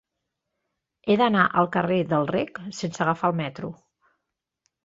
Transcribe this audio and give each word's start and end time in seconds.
He 1.11 1.17
d'anar 1.21 1.43
al 1.61 1.69
carrer 1.77 1.99
del 2.13 2.27
Rec 2.31 2.57
sense 2.81 3.07
agafar 3.07 3.33
el 3.33 3.39
metro. 3.45 3.71